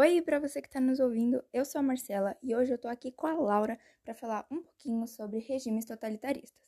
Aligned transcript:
Oi, 0.00 0.22
para 0.22 0.38
você 0.38 0.62
que 0.62 0.68
está 0.68 0.80
nos 0.80 1.00
ouvindo, 1.00 1.44
eu 1.52 1.64
sou 1.64 1.80
a 1.80 1.82
Marcela 1.82 2.38
e 2.40 2.54
hoje 2.54 2.70
eu 2.70 2.76
estou 2.76 2.88
aqui 2.88 3.10
com 3.10 3.26
a 3.26 3.32
Laura 3.32 3.76
para 4.04 4.14
falar 4.14 4.46
um 4.48 4.62
pouquinho 4.62 5.08
sobre 5.08 5.40
regimes 5.40 5.84
totalitaristas. 5.84 6.64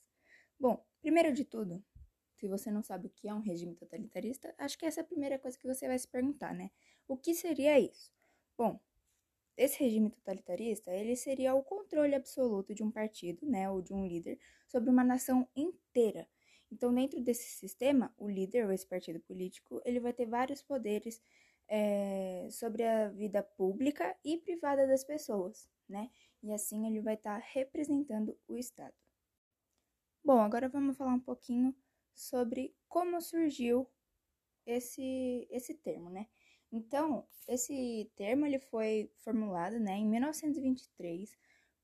Bom, 0.59 0.85
primeiro 1.01 1.33
de 1.33 1.45
tudo, 1.45 1.81
se 2.35 2.49
você 2.49 2.73
não 2.73 2.83
sabe 2.83 3.07
o 3.07 3.11
que 3.11 3.29
é 3.29 3.33
um 3.33 3.39
regime 3.39 3.77
totalitarista, 3.77 4.53
acho 4.59 4.77
que 4.77 4.85
essa 4.85 4.99
é 4.99 5.03
a 5.03 5.07
primeira 5.07 5.39
coisa 5.39 5.57
que 5.57 5.65
você 5.65 5.87
vai 5.87 5.97
se 5.97 6.09
perguntar, 6.09 6.53
né? 6.53 6.73
O 7.07 7.17
que 7.17 7.33
seria 7.33 7.79
isso? 7.79 8.13
Bom, 8.59 8.81
esse 9.57 9.79
regime 9.79 10.11
totalitarista, 10.11 10.93
ele 10.93 11.15
seria 11.15 11.55
o 11.55 11.63
controle 11.63 12.17
absoluto 12.17 12.75
de 12.75 12.83
um 12.83 12.91
partido, 12.91 13.47
né, 13.47 13.71
ou 13.71 13.81
de 13.81 13.95
um 13.95 14.05
líder 14.09 14.41
sobre 14.67 14.91
uma 14.91 15.05
nação 15.05 15.49
inteira. 15.55 16.27
Então, 16.69 16.93
dentro 16.93 17.21
desse 17.21 17.49
sistema, 17.49 18.13
o 18.19 18.29
líder 18.29 18.67
ou 18.67 18.73
esse 18.73 18.87
partido 18.87 19.21
político, 19.21 19.81
ele 19.85 20.01
vai 20.01 20.13
ter 20.13 20.27
vários 20.27 20.63
poderes 20.63 21.23
é, 21.71 22.49
sobre 22.51 22.83
a 22.83 23.09
vida 23.09 23.45
pública 23.45 24.17
e 24.25 24.37
privada 24.37 24.89
das 24.89 25.05
pessoas, 25.05 25.69
né? 25.89 26.11
E 26.43 26.53
assim 26.53 26.87
ele 26.87 27.01
vai 27.01 27.15
estar 27.15 27.41
tá 27.41 27.47
representando 27.53 28.37
o 28.49 28.57
Estado. 28.57 28.95
Bom, 30.25 30.41
agora 30.41 30.69
vamos 30.69 30.97
falar 30.97 31.15
um 31.15 31.21
pouquinho 31.21 31.75
sobre 32.13 32.75
como 32.89 33.21
surgiu 33.21 33.89
esse, 34.67 35.47
esse 35.49 35.73
termo, 35.75 36.11
né? 36.11 36.27
Então, 36.73 37.27
esse 37.49 38.11
termo 38.17 38.47
ele 38.47 38.59
foi 38.59 39.11
formulado 39.19 39.79
né, 39.79 39.97
em 39.97 40.07
1923 40.07 41.37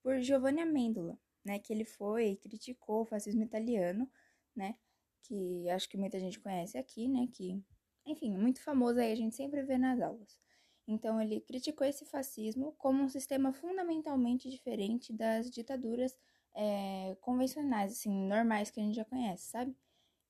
por 0.02 0.20
Giovanni 0.20 0.60
Amendola, 0.60 1.18
né, 1.44 1.58
que 1.58 1.72
ele 1.72 1.84
foi 1.84 2.32
e 2.32 2.36
criticou 2.36 3.02
o 3.02 3.04
fascismo 3.04 3.42
italiano, 3.42 4.08
né, 4.54 4.76
que 5.22 5.68
acho 5.70 5.88
que 5.88 5.96
muita 5.96 6.20
gente 6.20 6.38
conhece 6.38 6.78
aqui, 6.78 7.08
né, 7.08 7.26
que 7.32 7.60
enfim, 8.06 8.36
muito 8.36 8.62
famoso 8.62 9.00
aí, 9.00 9.12
a 9.12 9.16
gente 9.16 9.34
sempre 9.34 9.62
vê 9.62 9.76
nas 9.76 10.00
aulas. 10.00 10.38
Então, 10.86 11.20
ele 11.20 11.40
criticou 11.40 11.86
esse 11.86 12.04
fascismo 12.04 12.72
como 12.78 13.02
um 13.02 13.08
sistema 13.08 13.52
fundamentalmente 13.52 14.48
diferente 14.48 15.12
das 15.12 15.50
ditaduras 15.50 16.16
é, 16.54 17.16
convencionais, 17.20 17.92
assim, 17.92 18.10
normais 18.10 18.70
que 18.70 18.80
a 18.80 18.82
gente 18.82 18.94
já 18.94 19.04
conhece, 19.04 19.46
sabe? 19.46 19.76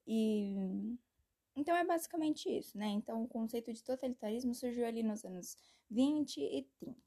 E 0.06 0.56
então 1.54 1.74
é 1.74 1.84
basicamente 1.84 2.48
isso, 2.50 2.76
né? 2.76 2.86
Então, 2.88 3.22
o 3.22 3.28
conceito 3.28 3.72
de 3.72 3.82
totalitarismo 3.82 4.54
surgiu 4.54 4.86
ali 4.86 5.02
nos 5.02 5.24
anos 5.24 5.56
20 5.90 6.38
e 6.38 6.62
30. 6.78 7.00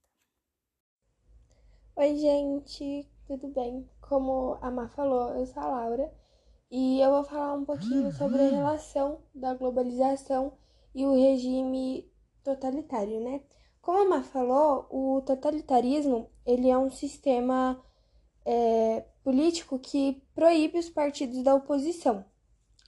Oi, 1.95 2.15
gente, 2.15 3.07
tudo 3.27 3.47
bem? 3.49 3.87
Como 4.01 4.57
a 4.61 4.71
Má 4.71 4.89
falou, 4.89 5.35
eu 5.35 5.45
sou 5.45 5.61
a 5.61 5.67
Laura 5.67 6.11
e 6.71 7.01
eu 7.01 7.11
vou 7.11 7.23
falar 7.23 7.53
um 7.53 7.65
pouquinho 7.65 8.11
sobre 8.11 8.39
a 8.41 8.45
uhum. 8.45 8.55
relação 8.55 9.19
da 9.33 9.53
globalização 9.53 10.53
e 10.93 11.05
o 11.05 11.13
regime 11.13 12.11
totalitário, 12.43 13.19
né? 13.19 13.41
Como 13.81 13.99
a 13.99 14.05
Má 14.05 14.23
falou, 14.23 14.87
o 14.89 15.21
totalitarismo 15.21 16.29
ele 16.45 16.69
é 16.69 16.77
um 16.77 16.91
sistema 16.91 17.83
é, 18.45 19.05
político 19.23 19.79
que 19.79 20.21
proíbe 20.35 20.77
os 20.77 20.89
partidos 20.89 21.43
da 21.43 21.55
oposição. 21.55 22.25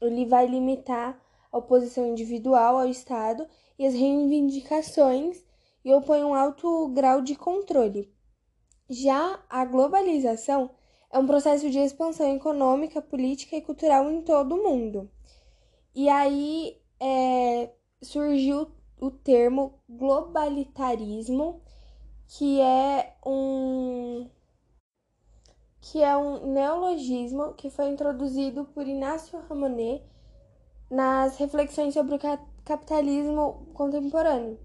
Ele 0.02 0.26
vai 0.26 0.48
limitar 0.48 1.20
a 1.52 1.58
oposição 1.58 2.08
individual 2.08 2.78
ao 2.78 2.88
Estado 2.88 3.48
e 3.78 3.86
as 3.86 3.94
reivindicações 3.94 5.44
e 5.84 5.94
opõe 5.94 6.24
um 6.24 6.36
alto 6.36 6.88
grau 6.90 7.22
de 7.22 7.36
controle. 7.36 8.14
Já 8.90 9.44
a 9.50 9.66
globalização 9.66 10.72
é 11.12 11.20
um 11.20 11.28
processo 11.28 11.70
de 11.70 11.78
expansão 11.80 12.34
econômica, 12.34 13.02
política 13.02 13.56
e 13.56 13.62
cultural 13.62 14.10
em 14.10 14.22
todo 14.22 14.56
o 14.56 14.64
mundo. 14.64 15.10
E 15.94 16.08
aí 16.08 16.78
é, 17.00 17.70
surgiu 18.02 18.68
o 19.00 19.12
termo 19.12 19.74
globalitarismo, 19.90 21.62
que 22.28 22.62
é 22.62 23.14
um 23.26 24.30
que 25.82 26.02
é 26.02 26.16
um 26.16 26.54
neologismo 26.54 27.54
que 27.56 27.70
foi 27.70 27.90
introduzido 27.90 28.66
por 28.66 28.88
Inácio 28.88 29.40
Ramonet 29.50 30.04
nas 30.90 31.38
reflexões 31.38 31.94
sobre 31.94 32.16
o 32.16 32.20
capitalismo 32.64 33.68
contemporâneo. 33.74 34.60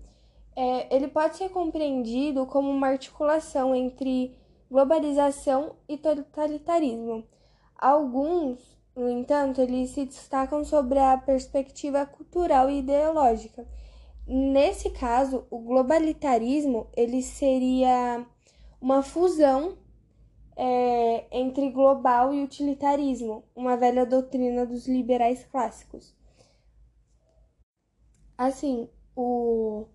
É, 0.54 0.94
ele 0.94 1.08
pode 1.08 1.36
ser 1.38 1.48
compreendido 1.48 2.46
como 2.46 2.70
uma 2.70 2.88
articulação 2.88 3.74
entre 3.74 4.36
globalização 4.70 5.76
e 5.88 5.96
totalitarismo. 5.96 7.24
Alguns, 7.78 8.58
no 8.94 9.08
entanto, 9.08 9.60
eles 9.60 9.90
se 9.90 10.06
destacam 10.06 10.64
sobre 10.64 10.98
a 10.98 11.16
perspectiva 11.16 12.06
cultural 12.06 12.70
e 12.70 12.78
ideológica. 12.78 13.66
Nesse 14.26 14.90
caso, 14.90 15.46
o 15.50 15.58
globalitarismo 15.58 16.88
ele 16.96 17.22
seria 17.22 18.26
uma 18.80 19.02
fusão 19.02 19.78
é, 20.56 21.26
entre 21.30 21.70
global 21.70 22.32
e 22.32 22.42
utilitarismo, 22.42 23.44
uma 23.54 23.76
velha 23.76 24.06
doutrina 24.06 24.64
dos 24.64 24.88
liberais 24.88 25.44
clássicos. 25.44 26.14
Assim, 28.38 28.88
o, 29.14 29.86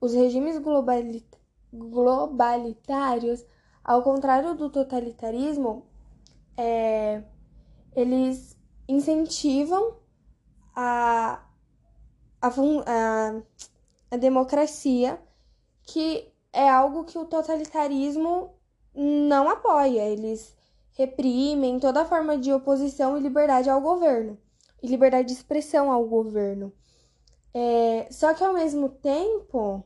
os 0.00 0.14
regimes 0.14 0.58
globalita, 0.58 1.38
globalitários, 1.72 3.44
ao 3.82 4.02
contrário 4.02 4.54
do 4.54 4.70
totalitarismo, 4.70 5.86
é, 6.56 7.22
eles 7.94 8.56
incentivam 8.88 9.96
a, 10.74 11.42
a, 12.40 12.48
a, 12.48 13.42
a 14.10 14.16
democracia, 14.16 15.20
que 15.82 16.32
é 16.52 16.68
algo 16.68 17.04
que 17.04 17.18
o 17.18 17.24
totalitarismo 17.24 18.54
não 18.94 19.48
apoia. 19.48 20.02
Eles 20.08 20.56
reprimem 20.92 21.78
toda 21.78 22.04
forma 22.04 22.36
de 22.36 22.52
oposição 22.52 23.16
e 23.16 23.20
liberdade 23.20 23.70
ao 23.70 23.80
governo, 23.80 24.38
e 24.82 24.86
liberdade 24.86 25.28
de 25.28 25.34
expressão 25.34 25.90
ao 25.90 26.04
governo. 26.06 26.72
É, 27.52 28.06
só 28.10 28.32
que 28.34 28.44
ao 28.44 28.52
mesmo 28.52 28.88
tempo, 28.88 29.84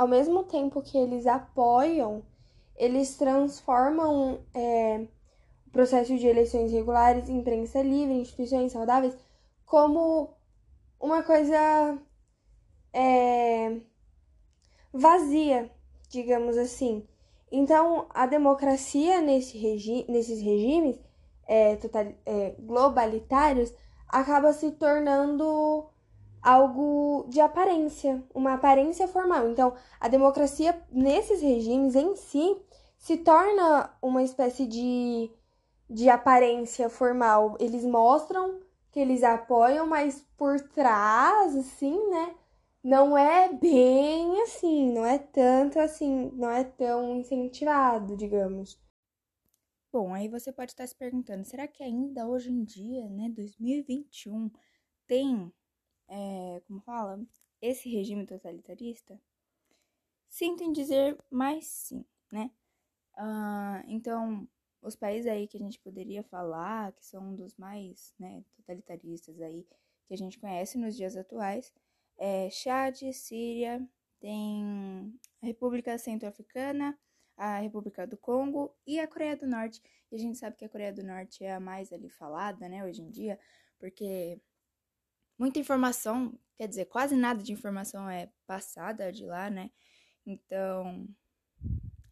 ao 0.00 0.08
mesmo 0.08 0.44
tempo 0.44 0.80
que 0.80 0.96
eles 0.96 1.26
apoiam, 1.26 2.22
eles 2.74 3.18
transformam 3.18 4.40
é, 4.54 5.06
o 5.66 5.70
processo 5.70 6.16
de 6.16 6.26
eleições 6.26 6.72
regulares, 6.72 7.28
imprensa 7.28 7.82
livre, 7.82 8.14
instituições 8.14 8.72
saudáveis, 8.72 9.14
como 9.66 10.30
uma 10.98 11.22
coisa 11.22 11.98
é, 12.94 13.76
vazia, 14.90 15.70
digamos 16.08 16.56
assim. 16.56 17.06
Então, 17.52 18.06
a 18.08 18.24
democracia 18.24 19.20
nesse 19.20 19.58
regi 19.58 20.06
nesses 20.08 20.40
regimes 20.40 20.98
é, 21.46 21.78
é, 22.24 22.54
globalitários 22.58 23.70
acaba 24.08 24.54
se 24.54 24.70
tornando 24.70 25.89
algo 26.42 27.26
de 27.28 27.40
aparência, 27.40 28.22
uma 28.34 28.54
aparência 28.54 29.06
formal. 29.08 29.48
Então, 29.48 29.74
a 29.98 30.08
democracia 30.08 30.80
nesses 30.90 31.42
regimes 31.42 31.94
em 31.94 32.16
si 32.16 32.56
se 32.98 33.16
torna 33.18 33.90
uma 34.02 34.22
espécie 34.22 34.66
de, 34.66 35.30
de 35.88 36.08
aparência 36.08 36.88
formal. 36.88 37.56
Eles 37.58 37.84
mostram 37.84 38.60
que 38.90 39.00
eles 39.00 39.22
apoiam, 39.22 39.86
mas 39.86 40.26
por 40.36 40.60
trás, 40.60 41.54
assim, 41.56 42.10
né? 42.10 42.34
Não 42.82 43.16
é 43.16 43.52
bem 43.52 44.42
assim, 44.42 44.92
não 44.92 45.04
é 45.04 45.18
tanto 45.18 45.78
assim, 45.78 46.30
não 46.34 46.50
é 46.50 46.64
tão 46.64 47.16
incentivado, 47.16 48.16
digamos. 48.16 48.80
Bom, 49.92 50.14
aí 50.14 50.28
você 50.28 50.52
pode 50.52 50.70
estar 50.72 50.86
se 50.86 50.94
perguntando, 50.94 51.44
será 51.44 51.66
que 51.66 51.82
ainda 51.82 52.26
hoje 52.26 52.50
em 52.50 52.62
dia, 52.62 53.08
né, 53.10 53.28
2021, 53.28 54.50
tem 55.06 55.52
é, 56.10 56.60
como 56.66 56.80
fala, 56.80 57.24
esse 57.62 57.88
regime 57.88 58.26
totalitarista? 58.26 59.18
Sinto 60.28 60.62
em 60.62 60.72
dizer, 60.72 61.16
mas 61.30 61.64
sim, 61.66 62.04
né? 62.30 62.50
Uh, 63.16 63.82
então, 63.86 64.48
os 64.82 64.96
países 64.96 65.30
aí 65.30 65.46
que 65.46 65.56
a 65.56 65.60
gente 65.60 65.78
poderia 65.80 66.22
falar, 66.24 66.92
que 66.92 67.06
são 67.06 67.30
um 67.30 67.34
dos 67.34 67.54
mais 67.56 68.14
né, 68.18 68.44
totalitaristas 68.56 69.40
aí 69.40 69.66
que 70.06 70.14
a 70.14 70.16
gente 70.16 70.38
conhece 70.38 70.78
nos 70.78 70.96
dias 70.96 71.16
atuais, 71.16 71.72
é 72.18 72.50
Chad, 72.50 73.00
Síria, 73.12 73.86
tem 74.18 75.18
a 75.42 75.46
República 75.46 75.96
Centro-Africana, 75.96 76.98
a 77.36 77.58
República 77.58 78.06
do 78.06 78.16
Congo 78.16 78.74
e 78.86 78.98
a 78.98 79.08
Coreia 79.08 79.36
do 79.36 79.46
Norte. 79.46 79.82
E 80.10 80.16
a 80.16 80.18
gente 80.18 80.38
sabe 80.38 80.56
que 80.56 80.64
a 80.64 80.68
Coreia 80.68 80.92
do 80.92 81.02
Norte 81.02 81.44
é 81.44 81.54
a 81.54 81.60
mais 81.60 81.92
ali 81.92 82.08
falada, 82.08 82.68
né, 82.68 82.84
hoje 82.84 83.02
em 83.02 83.10
dia, 83.10 83.38
porque 83.78 84.40
muita 85.40 85.58
informação, 85.58 86.38
quer 86.56 86.68
dizer, 86.68 86.84
quase 86.84 87.16
nada 87.16 87.42
de 87.42 87.52
informação 87.52 88.08
é 88.08 88.30
passada 88.46 89.10
de 89.10 89.24
lá, 89.24 89.48
né? 89.50 89.70
Então, 90.26 91.08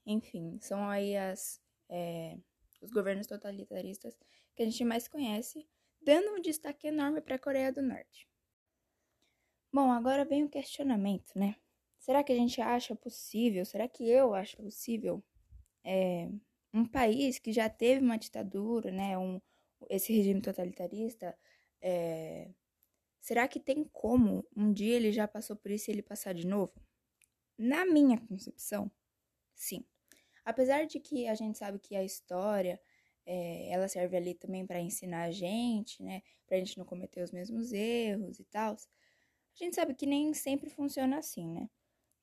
enfim, 0.05 0.59
são 0.61 0.89
aí 0.89 1.17
as, 1.17 1.61
é, 1.89 2.39
os 2.81 2.91
governos 2.91 3.27
totalitaristas 3.27 4.19
que 4.57 4.63
a 4.63 4.65
gente 4.65 4.85
mais 4.85 5.07
conhece, 5.07 5.69
dando 6.01 6.37
um 6.37 6.41
destaque 6.41 6.89
enorme 6.89 7.21
para 7.21 7.37
a 7.37 7.39
Coreia 7.39 7.73
do 7.73 7.83
Norte. 7.83 8.29
Bom, 9.73 9.93
agora 9.93 10.25
vem 10.25 10.45
o 10.45 10.49
questionamento, 10.49 11.33
né? 11.37 11.55
será 12.09 12.25
que 12.25 12.33
a 12.33 12.37
gente 12.37 12.59
acha 12.63 12.97
possível? 12.97 13.67
Será 13.67 13.87
que 13.87 14.09
eu 14.09 14.35
acho 14.35 14.57
possível 14.57 15.23
é, 15.85 16.27
um 16.73 16.87
país 16.87 17.39
que 17.39 17.53
já 17.53 17.69
teve 17.69 18.03
uma 18.03 18.17
ditadura, 18.17 18.91
né? 18.91 19.19
Um, 19.19 19.39
esse 19.91 20.11
regime 20.13 20.41
totalitarista, 20.41 21.37
é, 21.83 22.51
será 23.29 23.47
que 23.47 23.61
tem 23.61 23.85
como 23.93 24.43
um 24.57 24.73
dia 24.73 24.97
ele 24.97 25.13
já 25.13 25.29
passou 25.29 25.55
por 25.55 25.71
isso 25.71 25.91
e 25.91 25.93
ele 25.93 26.01
passar 26.01 26.33
de 26.33 26.47
novo? 26.47 26.73
Na 27.59 27.85
minha 27.85 28.19
concepção, 28.19 28.91
sim. 29.55 29.85
Apesar 30.47 30.87
de 30.87 30.99
que 30.99 31.29
a 31.29 31.35
gente 31.35 31.59
sabe 31.59 31.79
que 31.79 31.95
a 31.95 32.03
história 32.03 32.81
é, 33.27 33.71
ela 33.71 33.87
serve 33.87 34.17
ali 34.17 34.33
também 34.33 34.67
para 34.67 34.81
ensinar 34.81 35.25
a 35.25 35.31
gente, 35.31 36.03
né? 36.03 36.23
Para 36.47 36.57
a 36.57 36.61
gente 36.61 36.79
não 36.79 36.87
cometer 36.87 37.23
os 37.23 37.31
mesmos 37.31 37.71
erros 37.71 38.41
e 38.41 38.45
tal. 38.45 38.73
A 38.73 39.63
gente 39.63 39.77
sabe 39.77 39.93
que 39.93 40.07
nem 40.07 40.33
sempre 40.33 40.71
funciona 40.71 41.19
assim, 41.19 41.53
né? 41.53 41.69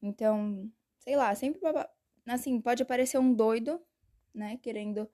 Então, 0.02 0.72
sei 0.98 1.16
lá, 1.16 1.36
sempre 1.36 1.62
assim 2.26 2.60
pode 2.60 2.82
aparecer 2.82 3.20
um 3.20 3.32
doido, 3.32 3.80
né? 4.34 4.58
Querendo 4.58 5.08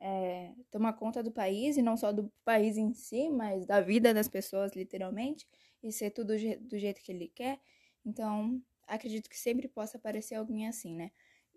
é, 0.00 0.52
tomar 0.70 0.92
conta 0.94 1.22
do 1.22 1.30
país 1.32 1.76
e 1.76 1.82
não 1.82 1.96
só 1.96 2.12
do 2.12 2.32
país 2.44 2.76
em 2.76 2.92
si, 2.92 3.28
mas 3.30 3.66
da 3.66 3.80
vida 3.80 4.14
das 4.14 4.28
pessoas, 4.28 4.72
literalmente, 4.74 5.46
e 5.82 5.92
ser 5.92 6.10
tudo 6.10 6.34
do 6.60 6.78
jeito 6.78 7.02
que 7.02 7.12
ele 7.12 7.28
quer. 7.28 7.60
Então, 8.04 8.62
acredito 8.86 9.28
que 9.28 9.38
sempre 9.38 9.68
possa 9.68 9.98
aparecer 9.98 10.36
alguém 10.36 10.66
assim, 10.68 10.94
né? 10.94 11.10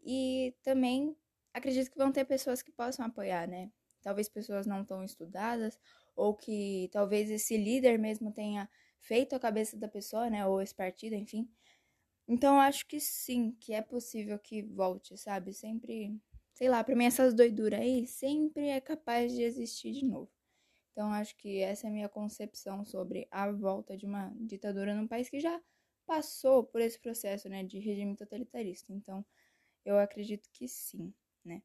E 0.04 0.56
também 0.64 1.16
acredito 1.54 1.92
que 1.92 1.98
vão 1.98 2.12
ter 2.12 2.26
pessoas 2.26 2.62
que 2.62 2.72
possam 2.72 3.06
apoiar, 3.06 3.48
né? 3.48 3.72
talvez 4.02 4.28
pessoas 4.28 4.66
não 4.66 4.84
tão 4.84 5.04
estudadas, 5.04 5.80
ou 6.16 6.36
que 6.36 6.90
talvez 6.92 7.30
esse 7.30 7.58
líder 7.58 7.98
mesmo 8.00 8.32
tenha 8.32 8.70
feito 9.00 9.36
a 9.36 9.40
cabeça 9.40 9.78
da 9.78 9.88
pessoa, 9.88 10.30
né, 10.30 10.46
ou 10.46 10.62
esse 10.62 10.76
partido, 10.76 11.16
enfim. 11.16 11.50
Então 12.28 12.60
acho 12.60 12.88
que 12.88 13.00
sim, 13.00 13.52
que 13.60 13.74
é 13.74 13.82
possível 13.82 14.40
que 14.40 14.64
volte, 14.64 15.18
sabe? 15.18 15.54
Sempre, 15.54 16.20
sei 16.62 16.70
lá, 16.70 16.84
para 16.84 16.96
mim 16.96 17.06
essas 17.06 17.34
doiduras 17.34 17.80
aí 17.80 18.06
sempre 18.06 18.68
é 18.68 18.80
capaz 18.80 19.34
de 19.34 19.42
existir 19.42 19.94
de 19.94 20.06
novo. 20.06 20.32
Então 20.92 21.12
acho 21.12 21.36
que 21.36 21.60
essa 21.60 21.88
é 21.88 21.90
a 21.90 21.92
minha 21.92 22.08
concepção 22.08 22.86
sobre 22.86 23.28
a 23.32 23.52
volta 23.52 23.98
de 23.98 24.06
uma 24.06 24.32
ditadura 24.36 24.94
num 24.94 25.08
país 25.08 25.28
que 25.28 25.40
já 25.40 25.60
passou 26.06 26.64
por 26.64 26.80
esse 26.80 27.00
processo, 27.00 27.50
né, 27.50 27.64
de 27.64 27.80
regime 27.80 28.16
totalitarista. 28.16 28.94
Então 28.94 29.26
eu 29.84 29.98
acredito 29.98 30.52
que 30.54 30.68
sim, 30.68 31.12
né? 31.44 31.64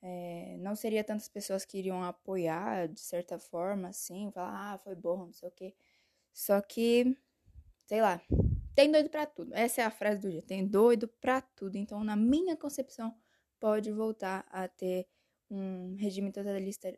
É, 0.00 0.56
não 0.58 0.74
seria 0.74 1.04
tantas 1.04 1.28
pessoas 1.28 1.66
que 1.66 1.76
iriam 1.76 2.02
apoiar 2.02 2.88
de 2.88 3.00
certa 3.00 3.38
forma, 3.38 3.88
assim, 3.88 4.30
falar, 4.32 4.72
ah, 4.72 4.78
foi 4.78 4.94
bom, 4.94 5.26
não 5.26 5.32
sei 5.34 5.50
o 5.50 5.52
quê. 5.52 5.74
Só 6.32 6.62
que, 6.62 7.14
sei 7.86 8.00
lá, 8.00 8.22
tem 8.74 8.90
doido 8.90 9.10
para 9.10 9.26
tudo. 9.26 9.54
Essa 9.54 9.82
é 9.82 9.84
a 9.84 9.90
frase 9.90 10.22
do 10.22 10.30
dia, 10.30 10.42
tem 10.42 10.66
doido 10.66 11.08
para 11.08 11.42
tudo. 11.42 11.76
Então, 11.76 12.02
na 12.02 12.16
minha 12.16 12.56
concepção, 12.56 13.14
pode 13.64 13.90
voltar 13.90 14.44
a 14.50 14.68
ter 14.68 15.08
um 15.50 15.96
regime 15.98 16.30
totalitarista, 16.30 16.92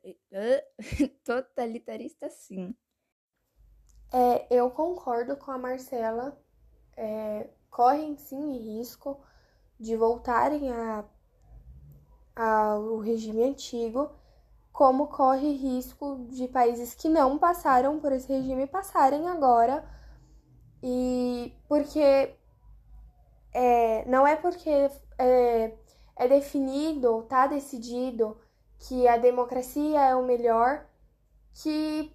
totalitarista 1.22 2.28
sim. 2.28 2.74
É, 4.12 4.52
eu 4.52 4.68
concordo 4.72 5.36
com 5.36 5.52
a 5.52 5.58
Marcela. 5.58 6.36
É, 6.96 7.48
correm 7.70 8.16
sim 8.16 8.58
risco 8.58 9.24
de 9.78 9.94
voltarem 9.94 10.72
a 10.72 11.04
ao 12.34 12.98
regime 12.98 13.44
antigo, 13.44 14.10
como 14.72 15.06
corre 15.06 15.52
risco 15.52 16.26
de 16.30 16.48
países 16.48 16.96
que 16.96 17.08
não 17.08 17.38
passaram 17.38 18.00
por 18.00 18.10
esse 18.10 18.26
regime 18.26 18.66
passarem 18.66 19.28
agora. 19.28 19.88
E 20.82 21.54
porque 21.68 22.34
é, 23.54 24.04
não 24.06 24.26
é 24.26 24.34
porque 24.34 24.90
é, 25.16 25.78
é 26.16 26.26
definido, 26.26 27.22
tá 27.28 27.46
decidido 27.46 28.36
que 28.78 29.06
a 29.06 29.16
democracia 29.16 30.00
é 30.00 30.14
o 30.14 30.24
melhor 30.24 30.86
que 31.52 32.12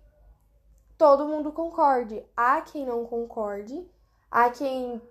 todo 0.98 1.27
mundo 1.27 1.51
concorde. 1.51 2.25
Há 2.36 2.62
quem 2.62 2.86
não 2.86 3.06
concorde, 3.06 3.89
há 4.30 4.50
quem 4.50 5.01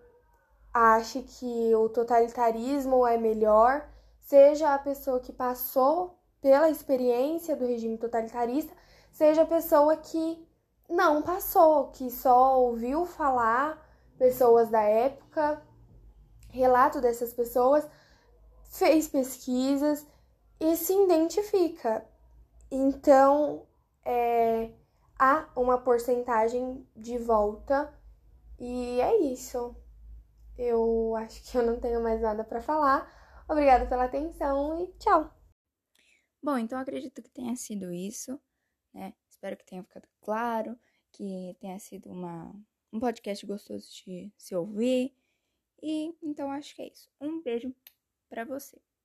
ache 0.72 1.22
que 1.22 1.74
o 1.74 1.88
totalitarismo 1.88 3.06
é 3.06 3.16
melhor 3.16 3.88
seja 4.30 4.72
a 4.72 4.78
pessoa 4.78 5.18
que 5.18 5.32
passou 5.32 6.16
pela 6.40 6.70
experiência 6.70 7.56
do 7.56 7.66
regime 7.66 7.98
totalitarista, 7.98 8.72
seja 9.10 9.42
a 9.42 9.46
pessoa 9.46 9.96
que 9.96 10.46
não 10.88 11.20
passou, 11.20 11.88
que 11.88 12.08
só 12.12 12.60
ouviu 12.60 13.04
falar, 13.04 13.84
pessoas 14.16 14.70
da 14.70 14.82
época, 14.82 15.60
relato 16.48 17.00
dessas 17.00 17.32
pessoas, 17.32 17.84
fez 18.70 19.08
pesquisas 19.08 20.06
e 20.58 20.76
se 20.76 20.94
identifica. 20.94 22.06
Então, 22.70 23.66
é, 24.04 24.72
há 25.18 25.50
uma 25.56 25.78
porcentagem 25.78 26.86
de 26.96 27.18
volta 27.18 27.92
e 28.58 29.00
é 29.00 29.16
isso. 29.32 29.76
Eu 30.56 31.16
acho 31.16 31.42
que 31.50 31.58
eu 31.58 31.62
não 31.62 31.80
tenho 31.80 32.02
mais 32.02 32.20
nada 32.22 32.44
para 32.44 32.62
falar. 32.62 33.10
Obrigada 33.48 33.86
pela 33.86 34.04
atenção 34.04 34.80
e 34.82 34.86
tchau. 34.98 35.34
Bom, 36.42 36.56
então 36.56 36.78
acredito 36.78 37.22
que 37.22 37.30
tenha 37.30 37.56
sido 37.56 37.92
isso, 37.92 38.40
né? 38.94 39.12
Espero 39.28 39.56
que 39.56 39.66
tenha 39.66 39.82
ficado 39.82 40.08
claro, 40.20 40.78
que 41.12 41.56
tenha 41.60 41.78
sido 41.78 42.10
uma, 42.10 42.54
um 42.92 43.00
podcast 43.00 43.44
gostoso 43.44 43.88
de 44.04 44.32
se 44.36 44.54
ouvir. 44.54 45.14
E 45.82 46.14
então 46.22 46.50
acho 46.52 46.74
que 46.76 46.82
é 46.82 46.88
isso. 46.88 47.10
Um 47.20 47.42
beijo 47.42 47.74
para 48.30 48.44
você. 48.46 48.80